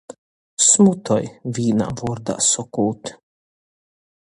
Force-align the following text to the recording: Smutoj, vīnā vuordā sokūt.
Smutoj, 0.67 1.17
vīnā 1.59 1.91
vuordā 2.01 2.39
sokūt. 2.49 3.15